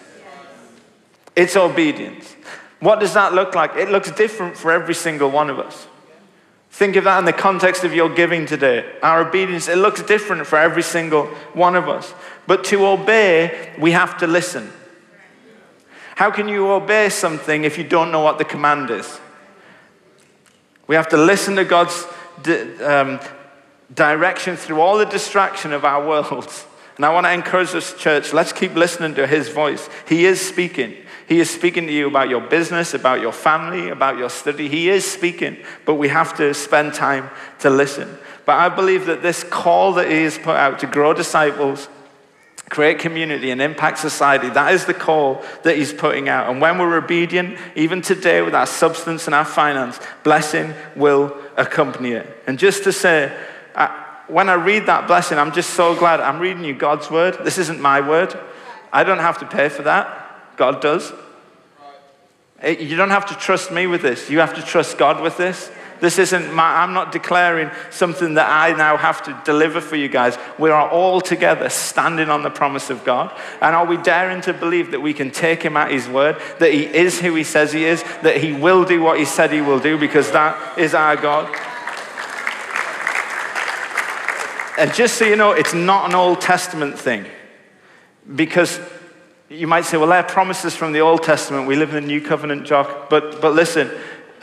[1.35, 2.37] It's obedience.
[2.79, 3.75] What does that look like?
[3.75, 5.87] It looks different for every single one of us.
[6.71, 8.89] Think of that in the context of your giving today.
[9.03, 12.13] Our obedience, it looks different for every single one of us.
[12.47, 14.71] But to obey, we have to listen.
[16.15, 19.19] How can you obey something if you don't know what the command is?
[20.87, 22.05] We have to listen to God's
[22.81, 23.19] um,
[23.93, 26.51] direction through all the distraction of our world.
[26.95, 29.89] And I want to encourage this church, let's keep listening to his voice.
[30.07, 30.95] He is speaking.
[31.27, 34.69] He is speaking to you about your business, about your family, about your study.
[34.69, 38.15] He is speaking, but we have to spend time to listen.
[38.45, 41.87] But I believe that this call that he has put out to grow disciples,
[42.69, 44.49] create community and impact society.
[44.49, 46.49] That is the call that he's putting out.
[46.49, 52.13] And when we're obedient, even today with our substance and our finance, blessing will accompany
[52.13, 52.41] it.
[52.47, 53.35] And just to say,
[54.27, 57.37] when I read that blessing, I'm just so glad I'm reading you God's word.
[57.43, 58.37] This isn't my word.
[58.91, 60.57] I don't have to pay for that.
[60.57, 61.11] God does.
[62.65, 64.29] You don't have to trust me with this.
[64.29, 65.69] You have to trust God with this.
[65.99, 70.09] This isn't my, I'm not declaring something that I now have to deliver for you
[70.09, 70.37] guys.
[70.59, 73.31] We are all together standing on the promise of God.
[73.61, 76.73] And are we daring to believe that we can take him at his word, that
[76.73, 79.61] he is who he says he is, that he will do what he said he
[79.61, 81.47] will do, because that is our God?
[84.77, 87.25] And just so you know, it's not an Old Testament thing.
[88.35, 88.79] Because
[89.49, 91.67] you might say, well, they're promises from the Old Testament.
[91.67, 93.09] We live in the New Covenant, Jock.
[93.09, 93.91] But, but listen,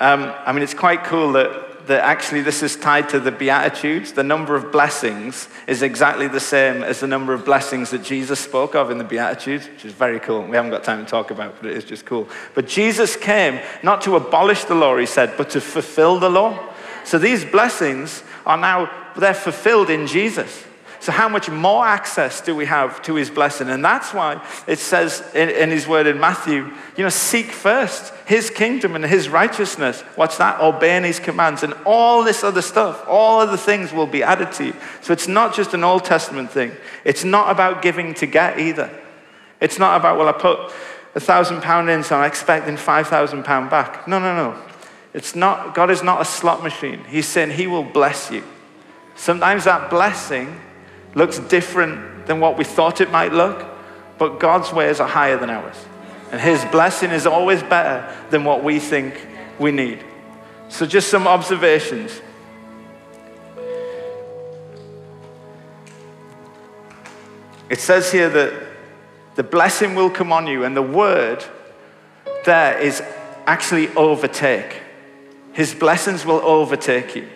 [0.00, 4.12] um, I mean, it's quite cool that, that actually this is tied to the Beatitudes.
[4.12, 8.40] The number of blessings is exactly the same as the number of blessings that Jesus
[8.40, 10.42] spoke of in the Beatitudes, which is very cool.
[10.42, 12.28] We haven't got time to talk about, but it is just cool.
[12.54, 16.58] But Jesus came not to abolish the law, he said, but to fulfill the law.
[17.04, 20.64] So these blessings are now, they're fulfilled in Jesus.
[21.00, 23.70] So, how much more access do we have to his blessing?
[23.70, 28.12] And that's why it says in, in, his word in Matthew, you know, seek first
[28.26, 30.02] his kingdom and his righteousness.
[30.14, 30.60] What's that?
[30.60, 31.62] Obeying his commands.
[31.62, 34.74] And all this other stuff, all other things will be added to you.
[35.00, 36.72] So, it's not just an Old Testament thing,
[37.04, 38.90] it's not about giving to get either.
[39.58, 40.70] It's not about, well, I put
[41.14, 44.06] a thousand pound in, so I'm expecting five thousand pound back.
[44.06, 44.62] No, no, no.
[45.14, 47.04] It's not, God is not a slot machine.
[47.04, 48.44] He's saying he will bless you.
[49.16, 50.60] Sometimes that blessing
[51.14, 53.66] looks different than what we thought it might look,
[54.18, 55.76] but God's ways are higher than ours.
[56.30, 59.26] And His blessing is always better than what we think
[59.58, 60.04] we need.
[60.68, 62.20] So, just some observations.
[67.68, 68.52] It says here that
[69.34, 71.44] the blessing will come on you, and the word
[72.44, 73.02] there is
[73.46, 74.82] actually overtake.
[75.52, 77.28] His blessings will overtake you.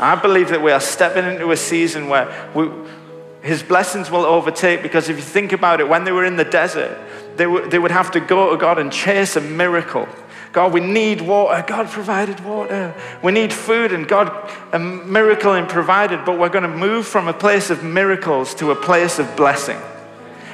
[0.00, 2.68] I believe that we are stepping into a season where we,
[3.42, 6.44] his blessings will overtake because if you think about it, when they were in the
[6.44, 6.98] desert,
[7.36, 10.08] they, w- they would have to go to God and chase a miracle.
[10.52, 11.64] God, we need water.
[11.66, 12.94] God provided water.
[13.22, 16.24] We need food, and God, a miracle and provided.
[16.26, 19.78] But we're going to move from a place of miracles to a place of blessing,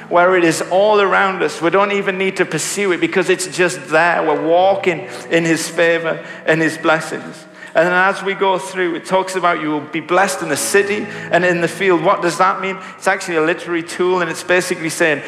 [0.07, 1.61] where it is all around us.
[1.61, 4.23] We don't even need to pursue it because it's just there.
[4.23, 7.45] We're walking in His favor and His blessings.
[7.79, 10.57] And then as we go through, it talks about you will be blessed in the
[10.57, 12.03] city and in the field.
[12.03, 12.77] What does that mean?
[12.97, 15.23] It's actually a literary tool, and it's basically saying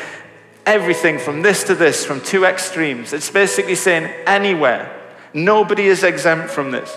[0.66, 3.14] everything from this to this, from two extremes.
[3.14, 4.94] It's basically saying anywhere.
[5.34, 6.94] Nobody is exempt from this.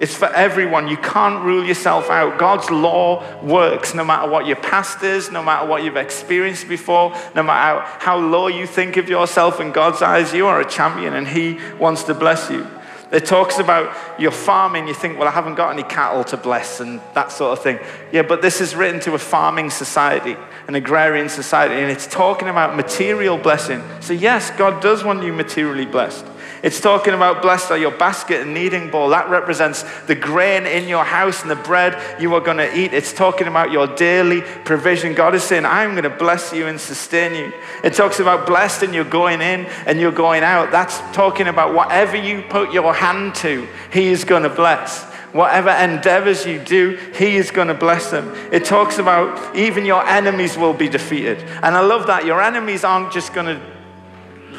[0.00, 0.88] It's for everyone.
[0.88, 2.38] You can't rule yourself out.
[2.38, 7.14] God's law works no matter what your past is, no matter what you've experienced before,
[7.34, 10.32] no matter how low you think of yourself in God's eyes.
[10.32, 12.66] You are a champion, and He wants to bless you.
[13.12, 14.88] It talks about your farming.
[14.88, 17.78] You think, well, I haven't got any cattle to bless and that sort of thing.
[18.10, 22.48] Yeah, but this is written to a farming society, an agrarian society, and it's talking
[22.48, 23.82] about material blessing.
[24.00, 26.24] So, yes, God does want you materially blessed.
[26.62, 29.08] It's talking about blessed are your basket and kneading bowl.
[29.08, 32.94] That represents the grain in your house and the bread you are going to eat.
[32.94, 35.14] It's talking about your daily provision.
[35.14, 37.52] God is saying, I'm going to bless you and sustain you.
[37.82, 40.70] It talks about blessed and you're going in and you're going out.
[40.70, 45.02] That's talking about whatever you put your hand to, He is going to bless.
[45.32, 48.32] Whatever endeavors you do, He is going to bless them.
[48.52, 51.38] It talks about even your enemies will be defeated.
[51.38, 52.24] And I love that.
[52.24, 53.60] Your enemies aren't just going to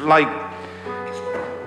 [0.04, 0.53] like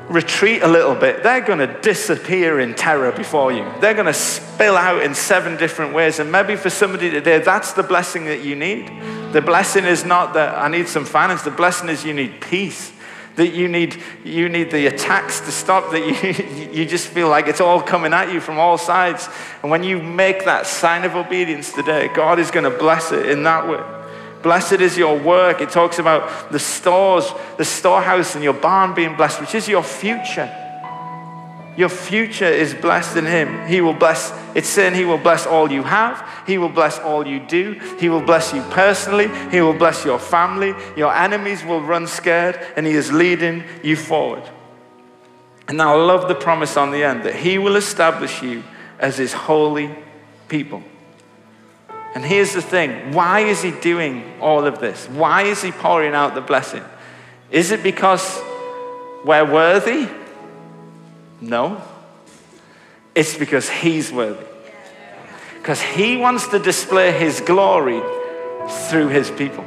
[0.09, 3.69] retreat a little bit, they're going to disappear in terror before you.
[3.81, 6.19] They're going to spill out in seven different ways.
[6.19, 8.87] And maybe for somebody today, that's the blessing that you need.
[9.33, 12.93] The blessing is not that I need some finance, the blessing is you need peace.
[13.35, 17.47] That you need, you need the attacks to stop, that you, you just feel like
[17.47, 19.29] it's all coming at you from all sides.
[19.61, 23.29] And when you make that sign of obedience today, God is going to bless it
[23.29, 23.96] in that way.
[24.47, 25.60] Blessed is your work.
[25.60, 29.83] It talks about the stores, the storehouse, and your barn being blessed, which is your
[29.83, 30.49] future.
[31.75, 33.67] Your future is blessed in Him.
[33.67, 36.25] He will bless, it's saying He will bless all you have.
[36.47, 37.73] He will bless all you do.
[37.99, 39.27] He will bless you personally.
[39.51, 40.73] He will bless your family.
[40.95, 44.43] Your enemies will run scared, and He is leading you forward.
[45.67, 48.63] And now I love the promise on the end that He will establish you
[48.97, 49.93] as His holy
[50.47, 50.83] people.
[52.15, 55.07] And here's the thing why is he doing all of this?
[55.07, 56.83] Why is he pouring out the blessing?
[57.51, 58.41] Is it because
[59.23, 60.07] we're worthy?
[61.41, 61.81] No.
[63.15, 64.45] It's because he's worthy.
[65.57, 68.01] Because he wants to display his glory
[68.89, 69.65] through his people.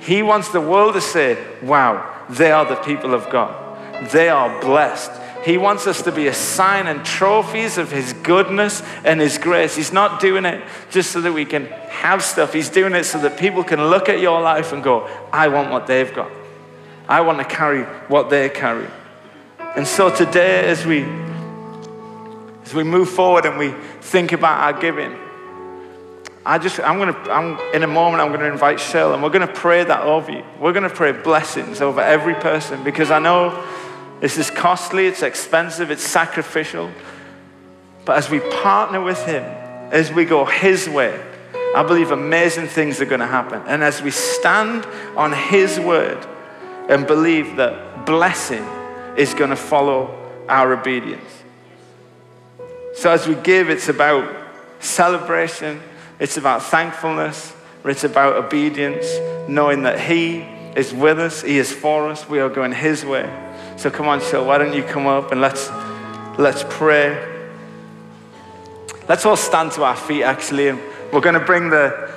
[0.00, 4.08] He wants the world to say, wow, they are the people of God.
[4.10, 5.10] They are blessed.
[5.48, 9.74] He wants us to be a sign and trophies of His goodness and His grace.
[9.74, 12.52] He's not doing it just so that we can have stuff.
[12.52, 15.70] He's doing it so that people can look at your life and go, I want
[15.70, 16.30] what they've got.
[17.08, 18.88] I want to carry what they carry.
[19.74, 21.04] And so today, as we
[22.64, 23.70] as we move forward and we
[24.02, 25.16] think about our giving,
[26.44, 29.46] I just I'm gonna I'm in a moment I'm gonna invite Cheryl and we're gonna
[29.46, 30.44] pray that over you.
[30.60, 33.64] We're gonna pray blessings over every person because I know
[34.20, 36.90] this is costly, it's expensive, it's sacrificial.
[38.04, 39.44] But as we partner with Him,
[39.92, 41.24] as we go His way,
[41.74, 43.62] I believe amazing things are going to happen.
[43.66, 46.26] And as we stand on His word
[46.88, 48.64] and believe that blessing
[49.16, 50.14] is going to follow
[50.48, 51.30] our obedience.
[52.94, 54.34] So as we give, it's about
[54.80, 55.80] celebration,
[56.18, 57.54] it's about thankfulness,
[57.84, 59.06] it's about obedience,
[59.48, 60.38] knowing that He
[60.74, 63.47] is with us, He is for us, we are going His way.
[63.78, 65.70] So come on, Phil, why don't you come up and let's
[66.36, 67.46] let's pray.
[69.08, 70.80] Let's all stand to our feet actually, and
[71.12, 72.12] we're going to bring the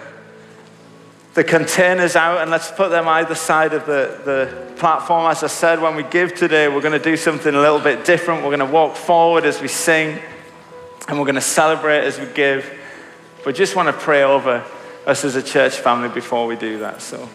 [1.35, 5.29] the containers out and let's put them either side of the, the platform.
[5.29, 8.05] As I said, when we give today, we're going to do something a little bit
[8.05, 8.43] different.
[8.43, 10.19] We're going to walk forward as we sing
[11.07, 12.69] and we're going to celebrate as we give.
[13.45, 14.65] But just want to pray over
[15.05, 17.03] us as a church family before we do that.
[17.03, 17.29] So,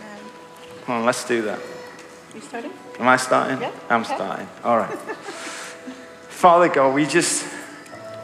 [0.85, 1.61] come on, let's do that.
[2.35, 2.73] You starting?
[2.99, 3.61] Am I starting?
[3.61, 3.71] Yeah.
[3.91, 4.15] I'm Okay.
[4.15, 4.49] starting.
[4.65, 4.99] All right.
[6.29, 7.47] Father God, we just,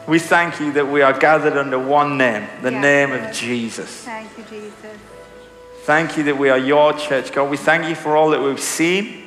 [0.07, 3.89] we thank you that we are gathered under one name, the Yes, name of Jesus.
[4.03, 4.97] Thank you, Jesus.
[5.83, 7.49] Thank you that we are your church, God.
[7.49, 9.23] We thank you for all that we've seen,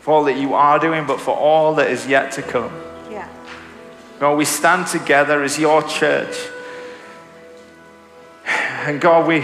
[0.00, 2.72] for all that you are doing, but for all that is yet to come.
[3.10, 3.28] Yeah.
[4.18, 6.36] God, we stand together as your church.
[8.46, 9.40] And God, we,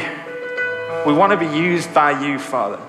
[1.06, 2.80] we want to be used by you, Father,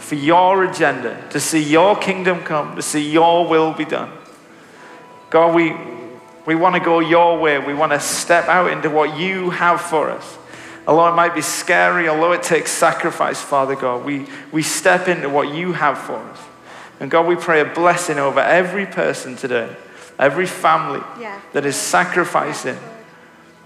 [0.00, 4.10] for your agenda, to see your kingdom come, to see your will be done.
[5.30, 5.74] God, we,
[6.46, 7.58] we want to go your way.
[7.58, 10.38] We want to step out into what you have for us.
[10.88, 15.28] Although it might be scary, although it takes sacrifice, Father God, we, we step into
[15.28, 16.40] what you have for us.
[16.98, 19.74] And God, we pray a blessing over every person today,
[20.18, 21.40] every family Yeah.
[21.52, 22.76] that is sacrificing,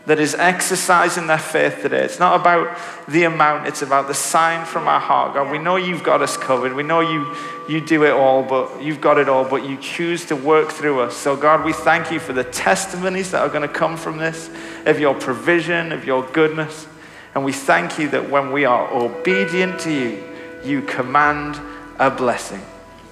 [0.06, 2.04] that is exercising their faith today.
[2.04, 2.78] It's not about
[3.08, 5.34] the amount, it's about the sign from our heart.
[5.34, 6.74] God, we know you've got us covered.
[6.74, 7.34] We know you,
[7.68, 11.00] you do it all, but you've got it all, but you choose to work through
[11.00, 11.16] us.
[11.16, 14.50] So, God, we thank you for the testimonies that are going to come from this,
[14.84, 16.86] of your provision, of your goodness.
[17.34, 20.22] And we thank you that when we are obedient to you,
[20.62, 21.58] you command
[21.98, 22.60] a blessing.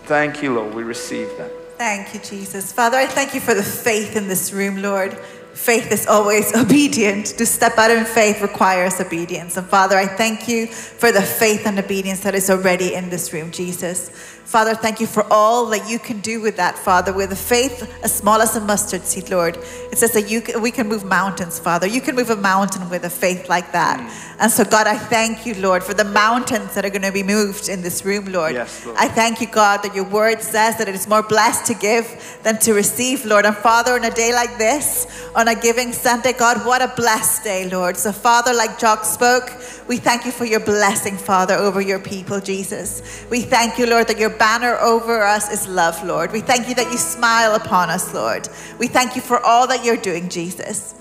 [0.04, 0.74] Thank you, Lord.
[0.74, 1.50] We receive that.
[1.78, 2.72] Thank you, Jesus.
[2.72, 5.18] Father, I thank you for the faith in this room, Lord.
[5.54, 7.26] Faith is always obedient.
[7.38, 9.56] To step out in faith requires obedience.
[9.56, 13.32] And Father, I thank you for the faith and obedience that is already in this
[13.32, 14.10] room, Jesus.
[14.44, 17.90] Father, thank you for all that you can do with that, Father, with a faith
[18.02, 19.56] as small as a mustard seed, Lord.
[19.90, 21.86] It says that you we can move mountains, Father.
[21.86, 24.00] You can move a mountain with a faith like that.
[24.00, 24.36] Mm.
[24.42, 27.22] And so, God, I thank you, Lord, for the mountains that are going to be
[27.22, 28.54] moved in this room, Lord.
[28.54, 28.98] Yes, Lord.
[28.98, 32.38] I thank you, God, that your word says that it is more blessed to give
[32.42, 33.46] than to receive, Lord.
[33.46, 37.44] And Father, on a day like this, on a giving Sunday, God, what a blessed
[37.44, 37.96] day, Lord.
[37.96, 39.50] So, Father, like Jock spoke,
[39.86, 43.24] we thank you for your blessing, Father, over your people, Jesus.
[43.30, 46.32] We thank you, Lord, that your banner over us is love, Lord.
[46.32, 48.48] We thank you that you smile upon us, Lord.
[48.78, 50.94] We thank you for all that you're doing, Jesus.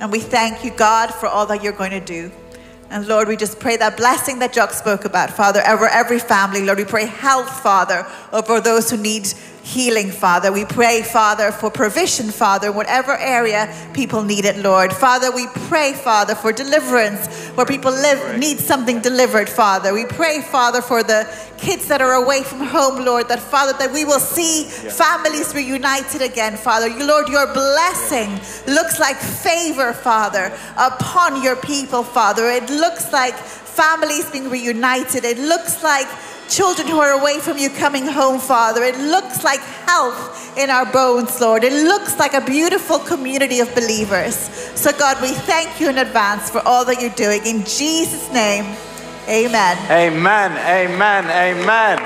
[0.00, 2.30] And we thank you, God, for all that you're going to do.
[2.90, 6.64] And Lord, we just pray that blessing that Jock spoke about, Father, over every family.
[6.64, 9.26] Lord, we pray health, Father, over those who need
[9.66, 10.52] healing, Father.
[10.52, 14.92] We pray, Father, for provision, Father, in whatever area people need it, Lord.
[14.92, 19.92] Father, we pray, Father, for deliverance where people live need something delivered, Father.
[19.92, 23.92] We pray, Father, for the kids that are away from home, Lord, that Father, that
[23.92, 26.86] we will see families reunited again, Father.
[26.86, 28.30] You, Lord, your blessing
[28.72, 32.48] looks like favor, Father, upon your people, Father.
[32.50, 35.24] It looks like families being reunited.
[35.24, 36.06] It looks like
[36.48, 38.82] children who are away from you coming home, Father.
[38.82, 41.64] It looks like health in our bones, Lord.
[41.64, 44.34] It looks like a beautiful community of believers.
[44.74, 47.44] So, God, we thank you in advance for all that you're doing.
[47.46, 48.64] In Jesus' name,
[49.28, 49.76] amen.
[49.90, 51.98] Amen, amen, amen.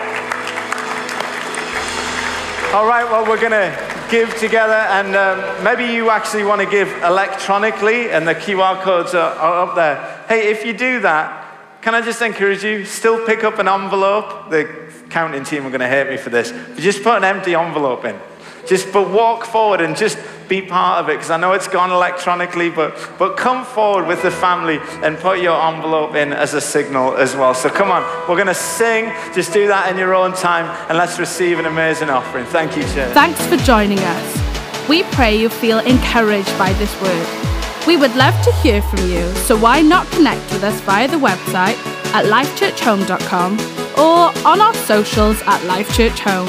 [2.75, 6.67] All right, well, we're going to give together, and um, maybe you actually want to
[6.69, 10.25] give electronically, and the QR codes are, are up there.
[10.29, 11.40] Hey, if you do that,
[11.83, 14.51] can I just encourage you, still pick up an envelope?
[14.51, 14.69] The
[15.09, 16.53] counting team are going to hate me for this.
[16.53, 18.19] But just put an empty envelope in.
[18.67, 20.19] Just, but walk forward and just
[20.49, 24.21] be part of it, because I know it's gone electronically, but, but come forward with
[24.23, 27.55] the family and put your envelope in as a signal as well.
[27.55, 29.13] So come on, we're going to sing.
[29.33, 32.45] Just do that in your own time, and let's receive an amazing offering.
[32.47, 33.15] Thank you, church.
[33.15, 34.89] Thanks for joining us.
[34.89, 37.60] We pray you feel encouraged by this word.
[37.87, 41.17] We would love to hear from you, so why not connect with us via the
[41.17, 41.77] website
[42.15, 43.59] at lifechurchhome.com
[43.99, 46.49] or on our socials at Life Church Home.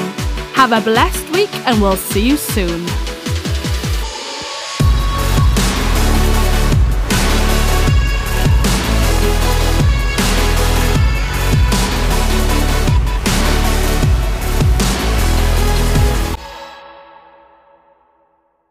[0.54, 2.86] Have a blessed week and we'll see you soon.